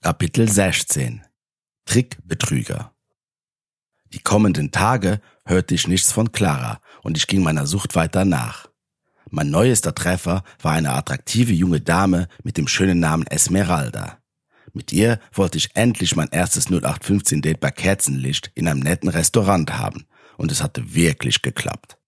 [0.00, 1.22] Kapitel 16
[1.84, 2.94] Trickbetrüger
[4.12, 8.68] Die kommenden Tage hörte ich nichts von Clara und ich ging meiner Sucht weiter nach.
[9.28, 14.22] Mein neuester Treffer war eine attraktive junge Dame mit dem schönen Namen Esmeralda.
[14.72, 19.78] Mit ihr wollte ich endlich mein erstes 0815 Date bei Kerzenlicht in einem netten Restaurant
[19.78, 20.06] haben
[20.36, 21.98] und es hatte wirklich geklappt.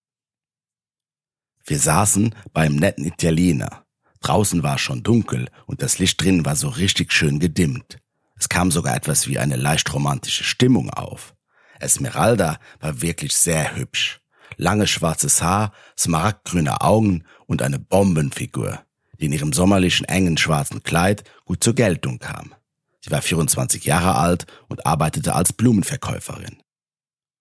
[1.64, 3.84] Wir saßen beim netten Italiener.
[4.20, 7.98] Draußen war schon dunkel und das Licht drin war so richtig schön gedimmt.
[8.36, 11.34] Es kam sogar etwas wie eine leicht romantische Stimmung auf.
[11.78, 14.20] Esmeralda war wirklich sehr hübsch.
[14.56, 18.80] Lange schwarzes Haar, smaragdgrüne Augen und eine Bombenfigur,
[19.18, 22.54] die in ihrem sommerlichen engen schwarzen Kleid gut zur Geltung kam.
[23.02, 26.62] Sie war 24 Jahre alt und arbeitete als Blumenverkäuferin.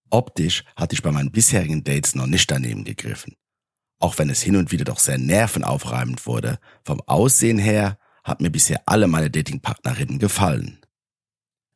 [0.08, 3.36] Optisch hatte ich bei meinen bisherigen Dates noch nicht daneben gegriffen.
[4.00, 8.50] Auch wenn es hin und wieder doch sehr nervenaufreibend wurde, vom Aussehen her hat mir
[8.50, 10.80] bisher alle meine Datingpartnerinnen gefallen.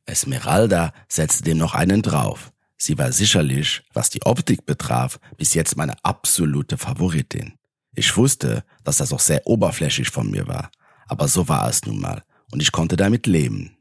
[0.06, 2.52] Esmeralda setzte dem noch einen drauf.
[2.76, 7.54] Sie war sicherlich, was die Optik betraf, bis jetzt meine absolute Favoritin.
[7.94, 10.70] Ich wusste, dass das auch sehr oberflächlich von mir war,
[11.06, 13.76] aber so war es nun mal, und ich konnte damit leben.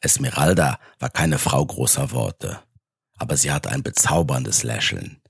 [0.00, 2.60] Esmeralda war keine Frau großer Worte,
[3.16, 5.20] aber sie hatte ein bezauberndes Lächeln.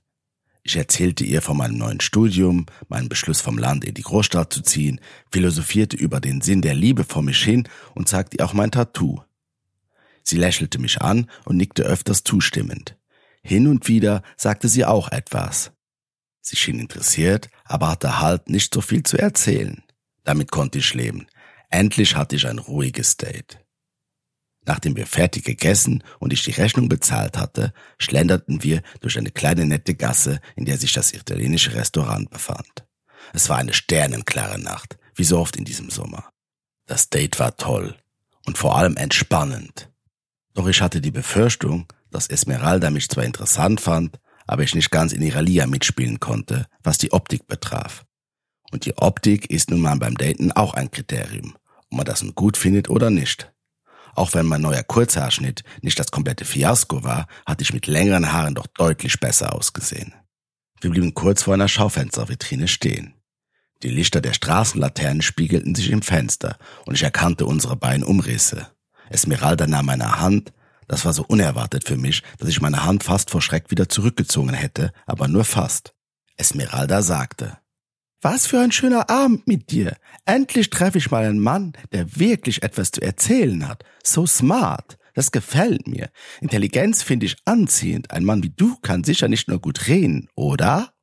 [0.67, 4.61] Ich erzählte ihr von meinem neuen Studium, meinem Beschluss vom Land in die Großstadt zu
[4.61, 4.99] ziehen,
[5.31, 9.21] philosophierte über den Sinn der Liebe vor mich hin und zeigte ihr auch mein Tattoo.
[10.23, 12.97] Sie lächelte mich an und nickte öfters zustimmend.
[13.41, 15.71] Hin und wieder sagte sie auch etwas.
[16.41, 19.83] Sie schien interessiert, aber hatte halt nicht so viel zu erzählen.
[20.25, 21.27] Damit konnte ich leben.
[21.69, 23.57] Endlich hatte ich ein ruhiges Date.
[24.67, 29.65] Nachdem wir fertig gegessen und ich die Rechnung bezahlt hatte, schlenderten wir durch eine kleine
[29.65, 32.85] nette Gasse, in der sich das italienische Restaurant befand.
[33.33, 36.29] Es war eine sternenklare Nacht, wie so oft in diesem Sommer.
[36.85, 37.95] Das Date war toll
[38.45, 39.89] und vor allem entspannend.
[40.53, 45.13] Doch ich hatte die Befürchtung, dass Esmeralda mich zwar interessant fand, aber ich nicht ganz
[45.13, 48.05] in ihrer Liga mitspielen konnte, was die Optik betraf.
[48.71, 51.55] Und die Optik ist nun mal beim Daten auch ein Kriterium,
[51.89, 53.49] ob man das nun gut findet oder nicht.
[54.17, 58.55] Auch wenn mein neuer Kurzhaarschnitt nicht das komplette Fiasko war, hatte ich mit längeren Haaren
[58.55, 60.11] doch deutlich besser ausgesehen.
[60.81, 63.13] Wir blieben kurz vor einer Schaufenstervitrine stehen.
[63.83, 66.57] Die Lichter der Straßenlaternen spiegelten sich im Fenster
[66.87, 68.71] und ich erkannte unsere beiden Umrisse.
[69.11, 70.51] Esmeralda nahm meine Hand,
[70.87, 74.55] das war so unerwartet für mich, dass ich meine Hand fast vor Schreck wieder zurückgezogen
[74.55, 75.93] hätte, aber nur fast.
[76.37, 77.59] Esmeralda sagte,
[78.21, 79.95] was für ein schöner Abend mit dir.
[80.25, 83.83] Endlich treffe ich mal einen Mann, der wirklich etwas zu erzählen hat.
[84.03, 84.97] So smart.
[85.13, 86.09] Das gefällt mir.
[86.41, 88.11] Intelligenz finde ich anziehend.
[88.11, 90.93] Ein Mann wie du kann sicher nicht nur gut reden, oder?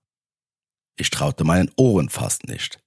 [0.96, 2.78] Ich traute meinen Ohren fast nicht.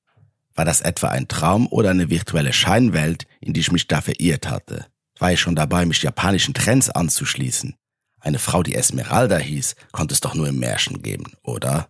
[0.55, 4.49] War das etwa ein Traum oder eine virtuelle Scheinwelt, in die ich mich da verirrt
[4.49, 4.87] hatte?
[5.19, 7.75] War ich schon dabei, mich japanischen Trends anzuschließen?
[8.19, 11.89] Eine Frau, die Esmeralda hieß, konnte es doch nur im Märchen geben, oder?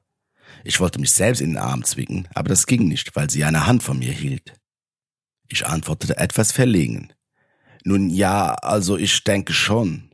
[0.67, 3.67] Ich wollte mich selbst in den Arm zwicken, aber das ging nicht, weil sie eine
[3.67, 4.53] Hand von mir hielt.
[5.47, 7.13] Ich antwortete etwas verlegen.
[7.85, 10.11] Nun ja, also ich denke schon.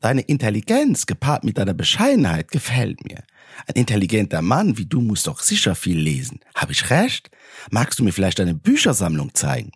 [0.00, 3.22] Deine Intelligenz gepaart mit deiner Bescheidenheit gefällt mir.
[3.66, 6.40] Ein intelligenter Mann wie du muss doch sicher viel lesen.
[6.54, 7.30] Hab ich recht?
[7.70, 9.72] Magst du mir vielleicht deine Büchersammlung zeigen?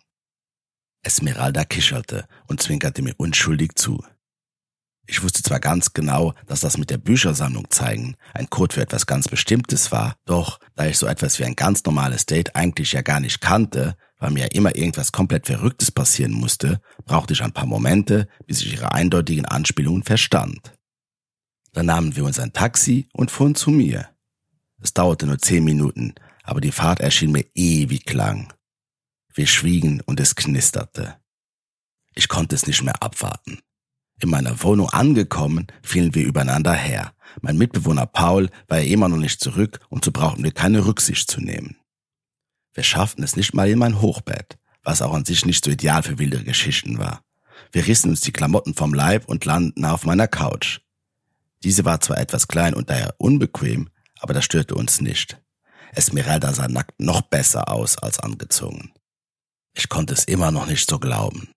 [1.03, 4.03] Esmeralda kicherte und zwinkerte mir unschuldig zu.
[5.05, 9.05] Ich wusste zwar ganz genau, dass das mit der Büchersammlung zeigen ein Code für etwas
[9.05, 13.01] ganz Bestimmtes war, doch da ich so etwas wie ein ganz normales Date eigentlich ja
[13.01, 17.51] gar nicht kannte, weil mir ja immer irgendwas komplett Verrücktes passieren musste, brauchte ich ein
[17.51, 20.73] paar Momente, bis ich ihre eindeutigen Anspielungen verstand.
[21.73, 24.09] Dann nahmen wir uns ein Taxi und fuhren zu mir.
[24.81, 28.53] Es dauerte nur zehn Minuten, aber die Fahrt erschien mir ewig lang.
[29.33, 31.17] Wir schwiegen und es knisterte.
[32.15, 33.59] Ich konnte es nicht mehr abwarten.
[34.23, 37.11] In meiner Wohnung angekommen, fielen wir übereinander her.
[37.41, 41.29] Mein Mitbewohner Paul war ja immer noch nicht zurück und so brauchten wir keine Rücksicht
[41.29, 41.75] zu nehmen.
[42.73, 46.03] Wir schafften es nicht mal in mein Hochbett, was auch an sich nicht so ideal
[46.03, 47.21] für wilde Geschichten war.
[47.73, 50.79] Wir rissen uns die Klamotten vom Leib und landeten auf meiner Couch.
[51.61, 53.89] Diese war zwar etwas klein und daher unbequem,
[54.21, 55.37] aber das störte uns nicht.
[55.91, 58.93] Esmeralda sah nackt noch besser aus als angezogen.
[59.73, 61.52] Ich konnte es immer noch nicht so glauben.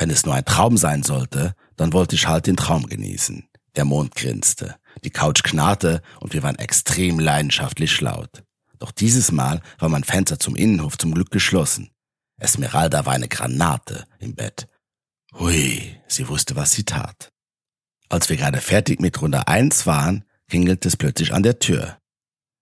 [0.00, 3.46] Wenn es nur ein Traum sein sollte, dann wollte ich halt den Traum genießen.
[3.76, 8.42] Der Mond grinste, die Couch knarrte und wir waren extrem leidenschaftlich laut.
[8.78, 11.90] Doch dieses Mal war mein Fenster zum Innenhof zum Glück geschlossen.
[12.38, 14.68] Esmeralda war eine Granate im Bett.
[15.38, 17.30] Hui, sie wusste, was sie tat.
[18.08, 21.98] Als wir gerade fertig mit Runde 1 waren, klingelte es plötzlich an der Tür.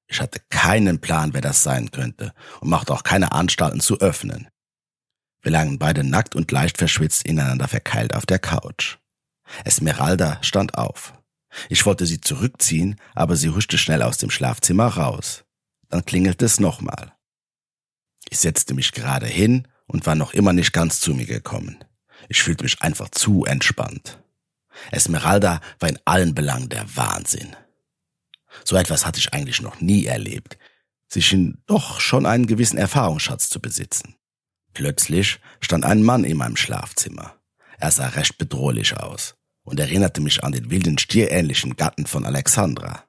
[0.08, 4.48] Ich hatte keinen Plan, wer das sein könnte und machte auch keine Anstalten zu öffnen.
[5.48, 8.98] Wir lagen beide nackt und leicht verschwitzt ineinander verkeilt auf der Couch.
[9.64, 11.14] Esmeralda stand auf.
[11.70, 15.44] Ich wollte sie zurückziehen, aber sie huschte schnell aus dem Schlafzimmer raus.
[15.88, 17.14] Dann klingelte es nochmal.
[18.28, 21.82] Ich setzte mich gerade hin und war noch immer nicht ganz zu mir gekommen.
[22.28, 24.22] Ich fühlte mich einfach zu entspannt.
[24.90, 27.56] Esmeralda war in allen Belangen der Wahnsinn.
[28.66, 30.58] So etwas hatte ich eigentlich noch nie erlebt.
[31.06, 34.14] Sie schien doch schon einen gewissen Erfahrungsschatz zu besitzen.
[34.78, 37.34] Plötzlich stand ein Mann in meinem Schlafzimmer.
[37.80, 39.34] Er sah recht bedrohlich aus
[39.64, 43.02] und erinnerte mich an den wilden stierähnlichen Gatten von Alexandra.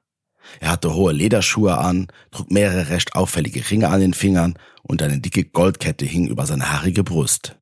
[0.58, 5.20] Er hatte hohe Lederschuhe an, trug mehrere recht auffällige Ringe an den Fingern und eine
[5.20, 7.56] dicke Goldkette hing über seine haarige Brust.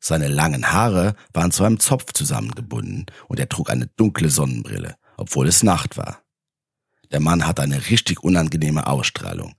[0.00, 5.46] Seine langen Haare waren zu einem Zopf zusammengebunden und er trug eine dunkle Sonnenbrille, obwohl
[5.46, 6.24] es Nacht war.
[7.12, 9.54] Der Mann hatte eine richtig unangenehme Ausstrahlung.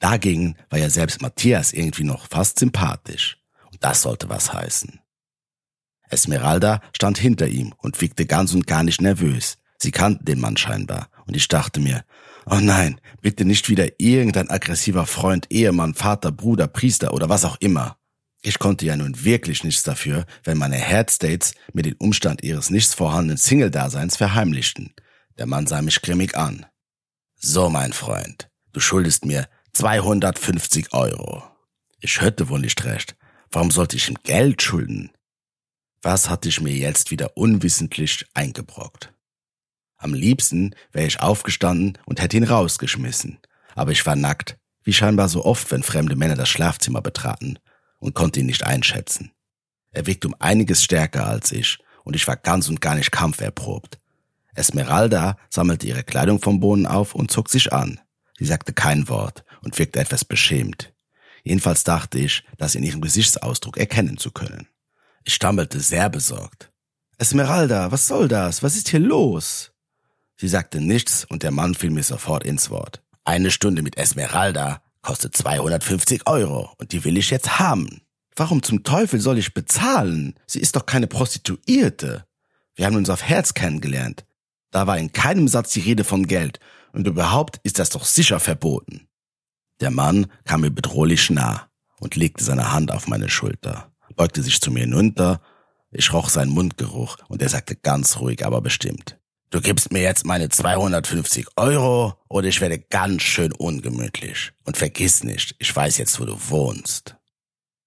[0.00, 3.38] Dagegen war ja selbst Matthias irgendwie noch fast sympathisch.
[3.70, 4.98] Und das sollte was heißen.
[6.08, 9.58] Esmeralda stand hinter ihm und wirkte ganz und gar nicht nervös.
[9.78, 11.08] Sie kannten den Mann scheinbar.
[11.26, 12.04] Und ich dachte mir,
[12.46, 17.56] oh nein, bitte nicht wieder irgendein aggressiver Freund, Ehemann, Vater, Bruder, Priester oder was auch
[17.60, 17.96] immer.
[18.42, 22.94] Ich konnte ja nun wirklich nichts dafür, wenn meine Headstates mir den Umstand ihres nichts
[22.94, 24.94] vorhandenen Single-Daseins verheimlichten.
[25.38, 26.66] Der Mann sah mich grimmig an.
[27.36, 31.42] So, mein Freund, du schuldest mir 250 Euro.
[32.00, 33.16] Ich hörte wohl nicht recht.
[33.50, 35.12] Warum sollte ich ihm Geld schulden?
[36.02, 39.12] Was hatte ich mir jetzt wieder unwissentlich eingebrockt?
[39.96, 43.38] Am liebsten wäre ich aufgestanden und hätte ihn rausgeschmissen.
[43.74, 47.58] Aber ich war nackt, wie scheinbar so oft, wenn fremde Männer das Schlafzimmer betraten,
[47.98, 49.32] und konnte ihn nicht einschätzen.
[49.90, 54.00] Er wirkte um einiges stärker als ich, und ich war ganz und gar nicht kampferprobt.
[54.54, 58.00] Esmeralda sammelte ihre Kleidung vom Boden auf und zog sich an.
[58.38, 60.92] Sie sagte kein Wort und wirkte etwas beschämt.
[61.42, 64.68] Jedenfalls dachte ich, das in ihrem Gesichtsausdruck erkennen zu können.
[65.24, 66.70] Ich stammelte sehr besorgt.
[67.18, 68.62] Esmeralda, was soll das?
[68.62, 69.72] Was ist hier los?
[70.36, 73.02] Sie sagte nichts und der Mann fiel mir sofort ins Wort.
[73.24, 78.00] Eine Stunde mit Esmeralda kostet 250 Euro und die will ich jetzt haben.
[78.36, 80.34] Warum zum Teufel soll ich bezahlen?
[80.46, 82.24] Sie ist doch keine Prostituierte.
[82.74, 84.24] Wir haben uns auf Herz kennengelernt.
[84.70, 86.60] Da war in keinem Satz die Rede von Geld
[86.92, 89.08] und überhaupt ist das doch sicher verboten.
[89.80, 91.68] Der Mann kam mir bedrohlich nah
[91.98, 95.40] und legte seine Hand auf meine Schulter, beugte sich zu mir hinunter,
[95.90, 99.18] ich roch seinen Mundgeruch und er sagte ganz ruhig, aber bestimmt.
[99.50, 104.52] Du gibst mir jetzt meine 250 Euro oder ich werde ganz schön ungemütlich.
[104.64, 107.16] Und vergiss nicht, ich weiß jetzt, wo du wohnst.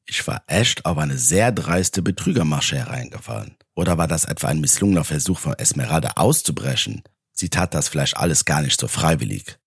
[0.06, 3.56] Ich war echt auf eine sehr dreiste Betrügermasche hereingefallen.
[3.75, 7.04] Oder war das etwa ein misslungener Versuch von Esmeralda auszubrechen?
[7.31, 9.57] Sie tat das vielleicht alles gar nicht so freiwillig.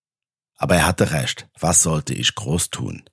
[0.57, 3.05] Aber er hatte recht, was sollte ich groß tun?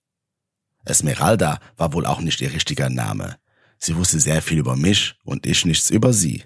[0.85, 3.37] Esmeralda war wohl auch nicht ihr richtiger Name.
[3.77, 6.43] Sie wusste sehr viel über mich und ich nichts über sie.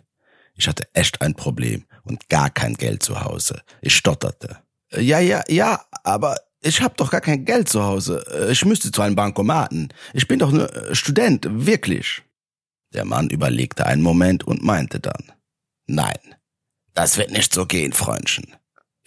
[0.55, 3.61] Ich hatte echt ein Problem und gar kein Geld zu Hause.
[3.81, 4.57] Ich stotterte.
[4.91, 8.49] Ja, ja, ja, aber ich hab doch gar kein Geld zu Hause.
[8.51, 9.93] Ich müsste zu einem Bankomaten.
[10.13, 12.23] Ich bin doch nur äh, Student, wirklich.
[12.93, 15.31] Der Mann überlegte einen Moment und meinte dann.
[15.85, 16.17] Nein,
[16.93, 18.56] das wird nicht so gehen, Freundchen.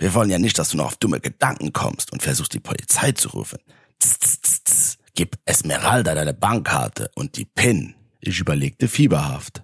[0.00, 3.12] Wir wollen ja nicht, dass du noch auf dumme Gedanken kommst und versuchst, die Polizei
[3.12, 3.58] zu rufen.
[3.98, 4.98] Tss, tss, tss, tss.
[5.14, 7.94] Gib Esmeralda deine Bankkarte und die PIN.
[8.18, 9.62] Ich überlegte fieberhaft.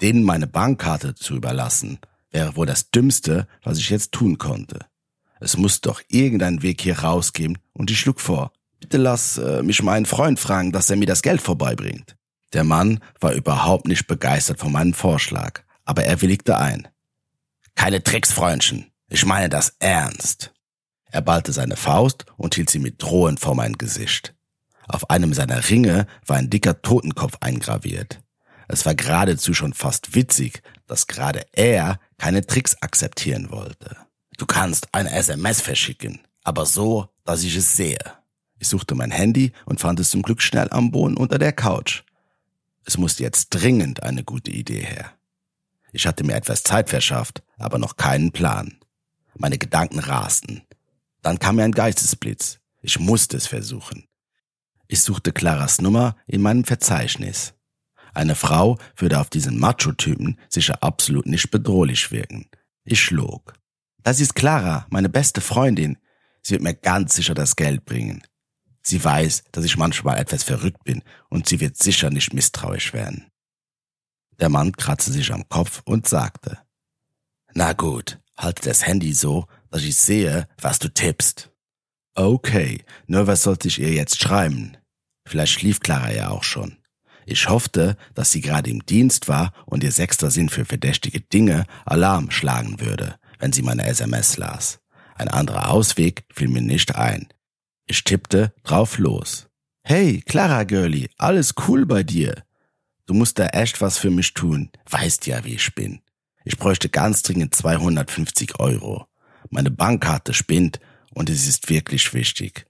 [0.00, 2.00] Denen meine Bankkarte zu überlassen,
[2.32, 4.80] wäre wohl das Dümmste, was ich jetzt tun konnte.
[5.38, 8.50] Es muss doch irgendeinen Weg hier rausgeben und ich schlug vor.
[8.80, 12.16] Bitte lass äh, mich meinen Freund fragen, dass er mir das Geld vorbeibringt.
[12.54, 16.88] Der Mann war überhaupt nicht begeistert von meinem Vorschlag, aber er willigte ein.
[17.76, 18.90] Keine Tricks, Freundchen.
[19.08, 20.52] Ich meine das ernst.
[21.10, 24.34] Er ballte seine Faust und hielt sie mit drohend vor mein Gesicht.
[24.88, 28.20] Auf einem seiner Ringe war ein dicker Totenkopf eingraviert.
[28.68, 33.96] Es war geradezu schon fast witzig, dass gerade er keine Tricks akzeptieren wollte.
[34.38, 37.98] Du kannst eine SMS verschicken, aber so, dass ich es sehe.
[38.58, 42.02] Ich suchte mein Handy und fand es zum Glück schnell am Boden unter der Couch.
[42.84, 45.12] Es musste jetzt dringend eine gute Idee her.
[45.92, 48.78] Ich hatte mir etwas Zeit verschafft, aber noch keinen Plan.
[49.38, 50.62] Meine Gedanken rasten.
[51.22, 52.58] Dann kam mir ein Geistesblitz.
[52.82, 54.06] Ich musste es versuchen.
[54.88, 57.54] Ich suchte Claras Nummer in meinem Verzeichnis.
[58.14, 62.48] Eine Frau würde auf diesen Macho-Typen sicher absolut nicht bedrohlich wirken.
[62.84, 63.54] Ich schlug.
[64.02, 65.98] Das ist Clara, meine beste Freundin.
[66.40, 68.22] Sie wird mir ganz sicher das Geld bringen.
[68.82, 73.26] Sie weiß, dass ich manchmal etwas verrückt bin und sie wird sicher nicht misstrauisch werden.
[74.38, 76.58] Der Mann kratzte sich am Kopf und sagte,
[77.52, 81.50] Na gut, halte das Handy so, dass ich sehe, was du tippst.
[82.14, 84.76] Okay, nur was sollte ich ihr jetzt schreiben?
[85.26, 86.78] Vielleicht schlief Clara ja auch schon.
[87.26, 91.64] Ich hoffte, dass sie gerade im Dienst war und ihr sechster Sinn für verdächtige Dinge
[91.84, 94.78] Alarm schlagen würde, wenn sie meine SMS las.
[95.16, 97.28] Ein anderer Ausweg fiel mir nicht ein.
[97.86, 99.48] Ich tippte drauf los.
[99.82, 102.44] Hey, Clara Girlie, alles cool bei dir.
[103.06, 104.70] Du musst da echt was für mich tun.
[104.88, 106.00] Weißt ja, wie ich bin.
[106.46, 109.08] Ich bräuchte ganz dringend 250 Euro.
[109.50, 110.78] Meine Bankkarte spinnt
[111.12, 112.66] und es ist wirklich wichtig.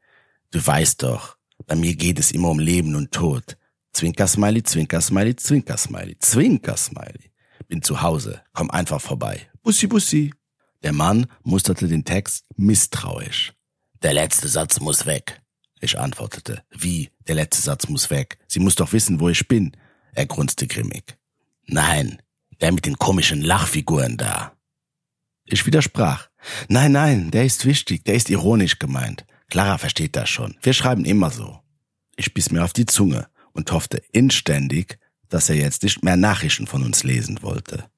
[0.50, 3.58] Du weißt doch, bei mir geht es immer um Leben und Tod.
[3.92, 7.30] Zwinker-Smiley, Zwinker-Smiley, Zwinker-Smiley, Zwinker-Smiley.
[7.68, 9.46] Bin zu Hause, komm einfach vorbei.
[9.62, 10.32] Bussi, bussi.
[10.82, 13.52] Der Mann musterte den Text misstrauisch.
[14.02, 15.42] Der letzte Satz muss weg.
[15.82, 16.62] Ich antwortete.
[16.70, 17.10] Wie?
[17.28, 18.38] Der letzte Satz muss weg.
[18.48, 19.76] Sie muss doch wissen, wo ich bin.
[20.14, 21.18] Er grunzte grimmig.
[21.66, 22.22] Nein,
[22.60, 24.52] der mit den komischen Lachfiguren da.
[25.44, 26.28] Ich widersprach.
[26.68, 29.24] Nein, nein, der ist wichtig, der ist ironisch gemeint.
[29.48, 30.56] Clara versteht das schon.
[30.62, 31.60] Wir schreiben immer so.
[32.16, 34.98] Ich biss mir auf die Zunge und hoffte inständig,
[35.28, 37.88] dass er jetzt nicht mehr Nachrichten von uns lesen wollte.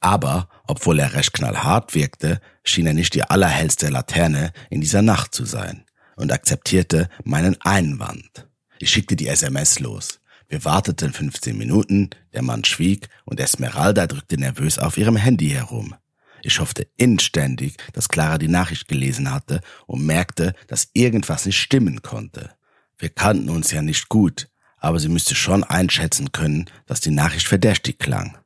[0.00, 5.34] Aber, obwohl er recht knallhart wirkte, schien er nicht die allerhellste Laterne in dieser Nacht
[5.34, 5.84] zu sein
[6.16, 8.48] und akzeptierte meinen Einwand.
[8.78, 10.20] Ich schickte die SMS los.
[10.52, 15.94] Wir warteten 15 Minuten, der Mann schwieg und Esmeralda drückte nervös auf ihrem Handy herum.
[16.42, 22.02] Ich hoffte inständig, dass Clara die Nachricht gelesen hatte und merkte, dass irgendwas nicht stimmen
[22.02, 22.50] konnte.
[22.98, 27.48] Wir kannten uns ja nicht gut, aber sie müsste schon einschätzen können, dass die Nachricht
[27.48, 28.36] verdächtig klang.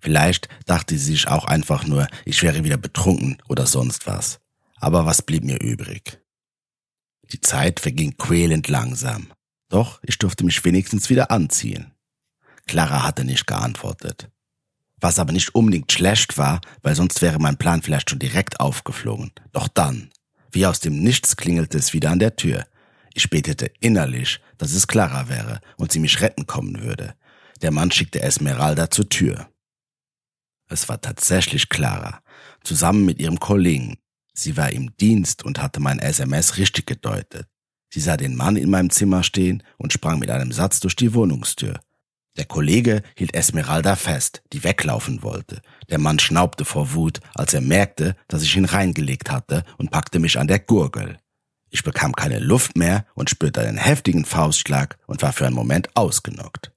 [0.00, 4.40] Vielleicht dachte sie sich auch einfach nur, ich wäre wieder betrunken oder sonst was.
[4.80, 6.18] Aber was blieb mir übrig?
[7.30, 9.28] Die Zeit verging quälend langsam.
[9.68, 11.92] Doch ich durfte mich wenigstens wieder anziehen.
[12.66, 14.30] Clara hatte nicht geantwortet.
[15.00, 19.32] Was aber nicht unbedingt schlecht war, weil sonst wäre mein Plan vielleicht schon direkt aufgeflogen.
[19.52, 20.10] Doch dann,
[20.50, 22.66] wie aus dem Nichts klingelte es wieder an der Tür.
[23.14, 27.14] Ich betete innerlich, dass es Clara wäre und sie mich retten kommen würde.
[27.62, 29.48] Der Mann schickte Esmeralda zur Tür.
[30.68, 32.22] Es war tatsächlich Clara,
[32.62, 33.98] zusammen mit ihrem Kollegen.
[34.34, 37.48] Sie war im Dienst und hatte mein SMS richtig gedeutet.
[37.90, 41.14] Sie sah den Mann in meinem Zimmer stehen und sprang mit einem Satz durch die
[41.14, 41.80] Wohnungstür.
[42.36, 45.60] Der Kollege hielt Esmeralda fest, die weglaufen wollte.
[45.90, 50.20] Der Mann schnaubte vor Wut, als er merkte, dass ich ihn reingelegt hatte und packte
[50.20, 51.18] mich an der Gurgel.
[51.70, 55.96] Ich bekam keine Luft mehr und spürte einen heftigen Faustschlag und war für einen Moment
[55.96, 56.72] ausgenockt.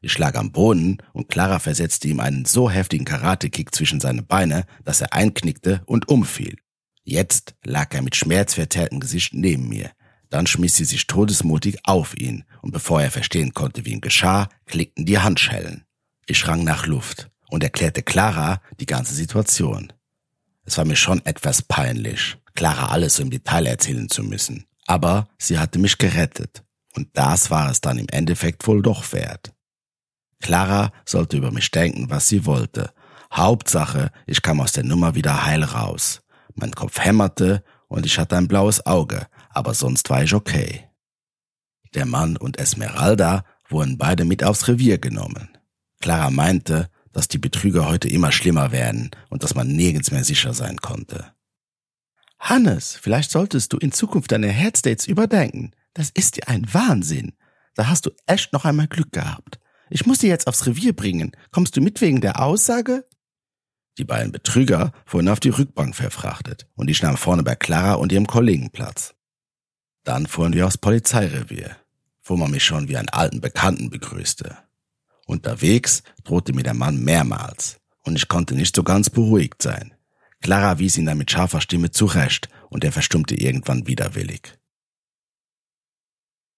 [0.00, 4.64] Ich lag am Boden und Clara versetzte ihm einen so heftigen Karatekick zwischen seine Beine,
[4.84, 6.56] dass er einknickte und umfiel.
[7.04, 9.90] Jetzt lag er mit schmerzverzerrtem Gesicht neben mir.
[10.30, 14.48] Dann schmiss sie sich todesmutig auf ihn, und bevor er verstehen konnte, wie ihm geschah,
[14.66, 15.84] klickten die Handschellen.
[16.26, 19.92] Ich rang nach Luft und erklärte Clara die ganze Situation.
[20.64, 24.66] Es war mir schon etwas peinlich, Clara alles im Detail erzählen zu müssen.
[24.86, 26.64] Aber sie hatte mich gerettet.
[26.94, 29.52] Und das war es dann im Endeffekt wohl doch wert.
[30.40, 32.92] Clara sollte über mich denken, was sie wollte.
[33.32, 36.22] Hauptsache, ich kam aus der Nummer wieder heil raus.
[36.54, 40.84] Mein Kopf hämmerte und ich hatte ein blaues Auge, aber sonst war ich okay.
[41.94, 45.48] Der Mann und Esmeralda wurden beide mit aufs Revier genommen.
[46.00, 50.52] Clara meinte, dass die Betrüger heute immer schlimmer werden und dass man nirgends mehr sicher
[50.52, 51.32] sein konnte.
[52.38, 55.70] Hannes, vielleicht solltest du in Zukunft deine Headstates überdenken.
[55.94, 57.32] Das ist dir ein Wahnsinn.
[57.74, 59.58] Da hast du echt noch einmal Glück gehabt.
[59.88, 61.32] Ich muss dich jetzt aufs Revier bringen.
[61.50, 63.08] Kommst du mit wegen der Aussage?
[63.96, 68.12] Die beiden Betrüger wurden auf die Rückbank verfrachtet und ich nahm vorne bei Clara und
[68.12, 69.15] ihrem Kollegen Platz.
[70.06, 71.76] Dann fuhren wir aufs Polizeirevier,
[72.22, 74.56] wo man mich schon wie einen alten Bekannten begrüßte.
[75.26, 79.94] Unterwegs drohte mir der Mann mehrmals und ich konnte nicht so ganz beruhigt sein.
[80.40, 84.56] Clara wies ihn dann mit scharfer Stimme zurecht und er verstummte irgendwann widerwillig.